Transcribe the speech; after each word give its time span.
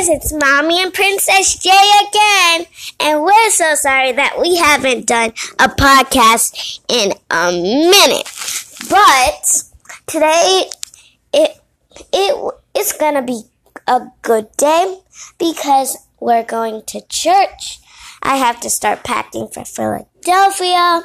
guys, 0.00 0.08
it's 0.08 0.32
Mommy 0.32 0.82
and 0.82 0.94
Princess 0.94 1.58
J 1.58 1.70
again, 1.70 2.66
and 3.00 3.22
we're 3.22 3.50
so 3.50 3.74
sorry 3.74 4.12
that 4.12 4.38
we 4.40 4.56
haven't 4.56 5.06
done 5.06 5.30
a 5.58 5.68
podcast 5.68 6.80
in 6.88 7.12
a 7.30 7.52
minute. 7.52 8.26
But 8.88 9.62
today, 10.06 10.70
it 11.34 11.60
it 12.12 12.54
it's 12.74 12.92
gonna 12.94 13.20
be 13.20 13.42
a 13.86 14.00
good 14.22 14.48
day 14.56 15.00
because 15.38 15.98
we're 16.18 16.44
going 16.44 16.82
to 16.86 17.02
church. 17.08 17.80
I 18.22 18.36
have 18.36 18.60
to 18.60 18.70
start 18.70 19.04
packing 19.04 19.48
for 19.48 19.66
Philadelphia, 19.66 21.02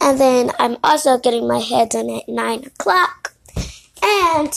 and 0.00 0.18
then 0.18 0.50
I'm 0.58 0.78
also 0.82 1.18
getting 1.18 1.46
my 1.46 1.60
hair 1.60 1.86
done 1.86 2.10
at 2.10 2.28
nine 2.28 2.64
o'clock, 2.64 3.36
and 4.02 4.50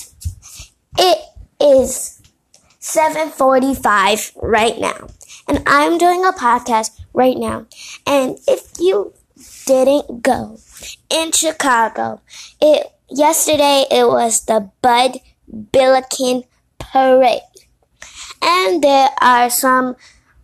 it 0.98 1.20
is 1.62 2.19
7:45 2.80 4.32
right 4.42 4.79
now. 4.79 5.07
And 5.47 5.64
I'm 5.68 5.97
doing 5.97 6.25
a 6.25 6.32
podcast 6.32 6.92
right 7.14 7.37
now. 7.37 7.65
And 8.06 8.39
if 8.47 8.79
you 8.79 9.14
didn't 9.65 10.24
go 10.24 10.60
in 11.10 11.32
Chicago, 11.32 12.21
it 12.61 12.92
yesterday 13.10 13.86
it 13.92 14.07
was 14.07 14.46
the 14.46 14.71
Bud 14.82 15.20
Billiken 15.71 16.43
parade. 16.78 17.42
And 18.42 18.82
there 18.82 19.09
are 19.21 19.50
some 19.50 19.96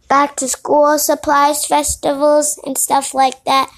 back 0.10 0.36
to 0.38 0.48
school 0.48 1.00
supplies 1.00 1.66
festivals 1.66 2.60
and 2.66 2.78
stuff 2.78 3.14
like 3.14 3.44
that 3.46 3.72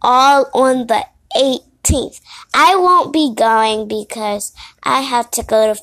all 0.00 0.48
on 0.54 0.86
the 0.86 1.04
18th. 1.36 2.20
I 2.54 2.76
won't 2.76 3.12
be 3.12 3.34
going 3.34 3.88
because 3.88 4.52
I 4.82 5.02
have 5.02 5.30
to 5.32 5.42
go 5.42 5.74
to 5.74 5.80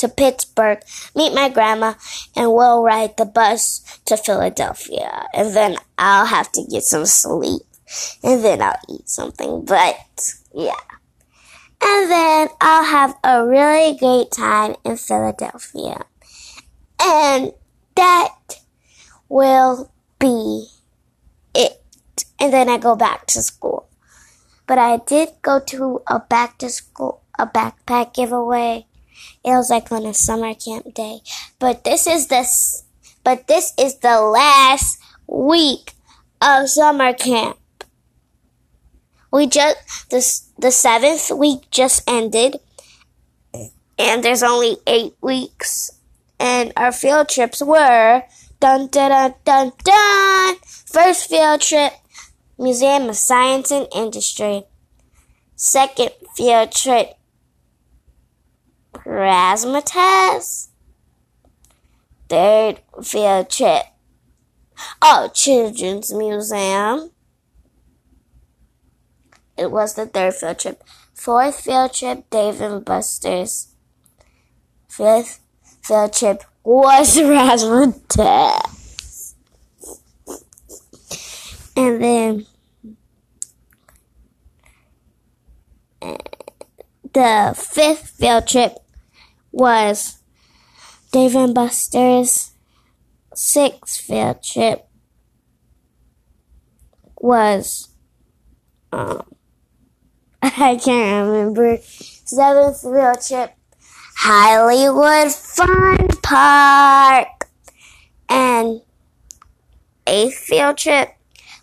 to 0.00 0.08
Pittsburgh, 0.08 0.82
meet 1.14 1.34
my 1.34 1.48
grandma, 1.48 1.94
and 2.34 2.52
we'll 2.52 2.82
ride 2.82 3.16
the 3.16 3.26
bus 3.26 4.00
to 4.06 4.16
Philadelphia. 4.16 5.26
And 5.34 5.54
then 5.54 5.76
I'll 5.98 6.26
have 6.26 6.50
to 6.52 6.64
get 6.64 6.82
some 6.82 7.06
sleep. 7.06 7.62
And 8.22 8.42
then 8.42 8.62
I'll 8.62 8.80
eat 8.88 9.08
something. 9.08 9.64
But 9.64 9.96
yeah. 10.54 10.80
And 11.82 12.10
then 12.10 12.48
I'll 12.60 12.84
have 12.84 13.14
a 13.24 13.46
really 13.46 13.96
great 13.96 14.30
time 14.30 14.76
in 14.84 14.96
Philadelphia. 14.96 16.04
And 17.00 17.52
that 17.94 18.34
will 19.28 19.92
be 20.18 20.66
it. 21.54 21.82
And 22.38 22.52
then 22.52 22.68
I 22.68 22.78
go 22.78 22.96
back 22.96 23.26
to 23.28 23.42
school. 23.42 23.88
But 24.66 24.78
I 24.78 24.98
did 24.98 25.30
go 25.42 25.58
to 25.58 26.02
a 26.06 26.20
back 26.20 26.58
to 26.58 26.70
school, 26.70 27.22
a 27.38 27.46
backpack 27.46 28.14
giveaway 28.14 28.86
it 29.44 29.50
was 29.50 29.70
like 29.70 29.90
on 29.92 30.06
a 30.06 30.14
summer 30.14 30.54
camp 30.54 30.94
day. 30.94 31.20
But 31.58 31.84
this 31.84 32.06
is 32.06 32.28
this 32.28 32.84
but 33.22 33.46
this 33.46 33.72
is 33.78 33.98
the 33.98 34.20
last 34.20 34.98
week 35.26 35.92
of 36.40 36.68
summer 36.68 37.12
camp. 37.12 37.56
We 39.32 39.46
just 39.46 40.10
the 40.10 40.20
the 40.58 40.70
seventh 40.70 41.30
week 41.30 41.70
just 41.70 42.02
ended, 42.08 42.56
and 43.98 44.24
there's 44.24 44.42
only 44.42 44.76
eight 44.86 45.14
weeks. 45.20 45.90
And 46.38 46.72
our 46.76 46.90
field 46.90 47.28
trips 47.28 47.62
were 47.62 48.22
dun 48.58 48.88
dun 48.88 49.10
dun 49.10 49.34
dun 49.44 49.72
dun. 49.84 50.56
First 50.64 51.28
field 51.28 51.60
trip, 51.60 51.92
Museum 52.58 53.08
of 53.08 53.16
Science 53.16 53.70
and 53.70 53.86
Industry. 53.94 54.64
Second 55.54 56.10
field 56.34 56.72
trip, 56.72 57.14
Razzmatazz. 59.10 60.68
Third 62.28 62.80
field 63.02 63.50
trip. 63.50 63.82
Oh, 65.02 65.28
Children's 65.34 66.12
Museum. 66.12 67.10
It 69.56 69.72
was 69.72 69.94
the 69.94 70.06
third 70.06 70.34
field 70.34 70.60
trip. 70.60 70.84
Fourth 71.12 71.60
field 71.60 71.92
trip, 71.92 72.30
Dave 72.30 72.60
and 72.60 72.84
Buster's. 72.84 73.74
Fifth 74.88 75.40
field 75.82 76.12
trip 76.12 76.44
was 76.62 77.16
Razzmatazz. 77.18 78.76
And 81.76 82.02
then 82.02 82.46
eh, 86.00 86.16
the 87.12 87.54
fifth 87.56 88.10
field 88.10 88.46
trip 88.46 88.79
was 89.52 90.18
Dave 91.12 91.34
and 91.36 91.54
Buster's 91.54 92.52
sixth 93.34 94.00
field 94.00 94.42
trip 94.42 94.86
was 97.16 97.88
um 98.92 99.22
I 100.42 100.76
can't 100.82 101.28
remember 101.28 101.78
seventh 101.82 102.80
field 102.80 103.20
trip 103.26 103.54
Hollywood 104.16 105.32
Fun 105.32 106.08
Park 106.22 107.48
and 108.28 108.82
eighth 110.06 110.34
field 110.34 110.76
trip 110.76 111.14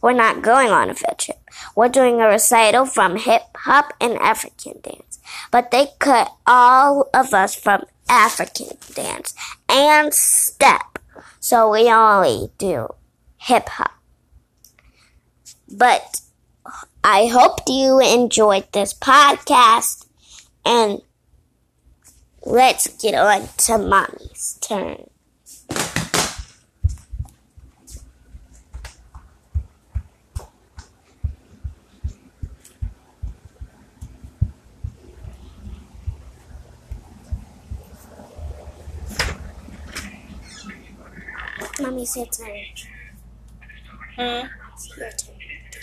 we're 0.01 0.13
not 0.13 0.41
going 0.41 0.69
on 0.69 0.89
a 0.89 0.93
field 0.93 1.17
trip. 1.17 1.37
We're 1.75 1.89
doing 1.89 2.21
a 2.21 2.27
recital 2.27 2.85
from 2.85 3.17
hip 3.17 3.41
hop 3.55 3.93
and 3.99 4.13
African 4.19 4.79
dance 4.81 5.06
but 5.51 5.71
they 5.71 5.87
cut 5.99 6.31
all 6.45 7.09
of 7.13 7.33
us 7.33 7.55
from 7.55 7.85
African 8.09 8.77
dance 8.93 9.33
and 9.69 10.13
step. 10.13 10.99
So 11.39 11.71
we 11.71 11.91
only 11.91 12.49
do 12.57 12.87
hip 13.37 13.69
hop. 13.69 13.91
But 15.69 16.21
I 17.03 17.27
hope 17.27 17.59
you 17.67 17.99
enjoyed 17.99 18.71
this 18.71 18.93
podcast 18.93 20.05
and 20.65 21.01
let's 22.45 22.87
get 23.01 23.15
on 23.15 23.47
to 23.57 23.77
mommy's 23.77 24.57
turn. 24.61 25.09
Mommy's 41.87 42.17
your 42.17 42.25
turn. 42.25 42.49
Hmm? 44.17 44.47
It's 44.73 44.97
your 44.97 45.09
turn. 45.11 45.35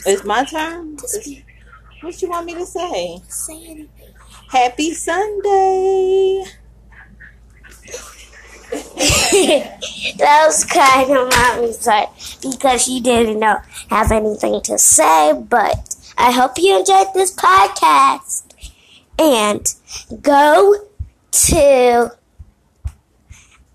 It's 0.05 0.23
my 0.23 0.45
turn? 0.45 0.99
To 0.99 1.09
speak. 1.09 1.47
What 2.03 2.21
you 2.21 2.29
want 2.29 2.45
me 2.45 2.53
to 2.53 2.67
say? 2.67 3.23
Say 3.27 3.65
anything. 3.65 4.15
Happy 4.51 4.93
Sunday. 4.93 6.45
that 10.19 10.43
was 10.45 10.65
kind 10.65 11.11
of 11.11 11.31
mommy's 11.31 11.83
part 11.83 12.11
because 12.43 12.83
she 12.83 13.01
didn't 13.01 13.41
know 13.41 13.57
have 13.89 14.13
anything 14.13 14.61
to 14.61 14.77
say. 14.77 15.33
But 15.33 15.97
I 16.19 16.33
hope 16.33 16.59
you 16.59 16.81
enjoyed 16.81 17.15
this 17.15 17.35
podcast 17.35 18.45
and 19.19 19.75
go 20.21 20.75
to 21.31 22.11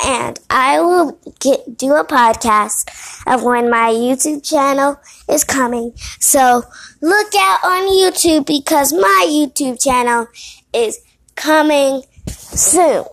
and 0.03 0.39
I 0.49 0.79
will 0.79 1.19
get 1.39 1.77
do 1.77 1.93
a 1.93 2.05
podcast 2.05 2.89
of 3.27 3.43
when 3.43 3.69
my 3.69 3.91
YouTube 3.91 4.47
channel 4.47 4.99
is 5.29 5.43
coming. 5.43 5.93
So 6.19 6.63
look 7.01 7.35
out 7.35 7.59
on 7.63 7.87
YouTube 7.87 8.45
because 8.45 8.93
my 8.93 9.25
YouTube 9.27 9.81
channel 9.81 10.27
is 10.73 10.99
coming 11.35 12.03
soon. 12.27 13.05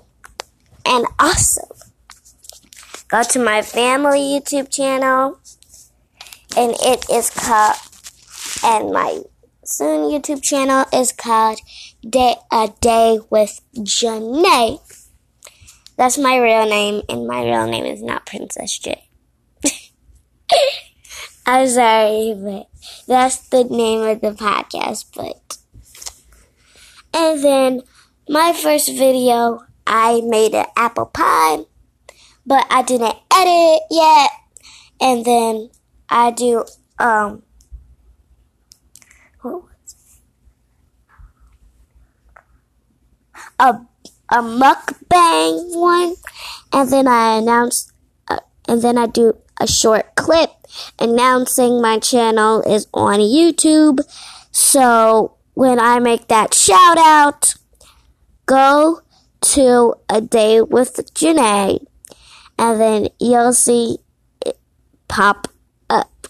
And 0.84 1.06
also 1.18 1.62
go 3.08 3.22
to 3.24 3.38
my 3.38 3.62
family 3.62 4.20
YouTube 4.20 4.70
channel 4.70 5.40
and 6.56 6.74
it 6.80 7.04
is 7.10 7.30
called 7.30 7.76
and 8.64 8.92
my 8.92 9.22
soon 9.64 10.10
YouTube 10.10 10.42
channel 10.42 10.84
is 10.92 11.12
called 11.12 11.58
Day 12.08 12.36
a 12.52 12.68
Day 12.80 13.18
with 13.30 13.60
Janae. 13.74 14.78
That's 15.96 16.18
my 16.18 16.36
real 16.36 16.68
name, 16.68 17.02
and 17.08 17.26
my 17.26 17.42
real 17.42 17.66
name 17.66 17.86
is 17.86 18.02
not 18.02 18.26
Princess 18.26 18.78
J. 18.78 19.08
I'm 21.46 21.68
sorry, 21.68 22.34
but 22.36 22.68
that's 23.06 23.48
the 23.48 23.64
name 23.64 24.02
of 24.02 24.20
the 24.20 24.32
podcast. 24.32 25.06
But 25.14 25.56
and 27.14 27.42
then 27.42 27.82
my 28.28 28.52
first 28.52 28.88
video, 28.88 29.64
I 29.86 30.20
made 30.22 30.54
an 30.54 30.66
apple 30.76 31.06
pie, 31.06 31.64
but 32.44 32.66
I 32.68 32.82
didn't 32.82 33.16
edit 33.32 33.46
it 33.46 33.82
yet. 33.90 34.30
And 35.00 35.24
then 35.24 35.70
I 36.10 36.30
do 36.30 36.64
um. 36.98 37.42
A 43.58 43.80
a 44.28 44.42
mukbang 44.42 45.76
one, 45.76 46.16
and 46.72 46.90
then 46.90 47.06
I 47.06 47.38
announce, 47.38 47.92
uh, 48.28 48.40
and 48.68 48.82
then 48.82 48.98
I 48.98 49.06
do 49.06 49.36
a 49.60 49.66
short 49.66 50.14
clip 50.16 50.50
announcing 50.98 51.80
my 51.80 51.98
channel 51.98 52.60
is 52.62 52.86
on 52.92 53.20
YouTube. 53.20 54.00
So 54.52 55.36
when 55.54 55.80
I 55.80 55.98
make 55.98 56.28
that 56.28 56.54
shout 56.54 56.98
out, 56.98 57.54
go 58.46 59.00
to 59.40 59.94
a 60.08 60.20
day 60.20 60.60
with 60.60 61.14
Janae, 61.14 61.84
and 62.58 62.80
then 62.80 63.08
you'll 63.18 63.52
see 63.52 63.98
it 64.44 64.58
pop 65.08 65.48
up. 65.88 66.28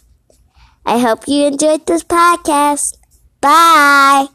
I 0.85 0.99
hope 0.99 1.27
you 1.27 1.47
enjoyed 1.47 1.87
this 1.87 2.05
podcast. 2.05 2.97
Bye. 3.41 4.29